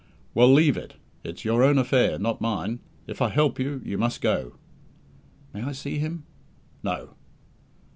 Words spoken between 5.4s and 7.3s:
"May I see him?" "No."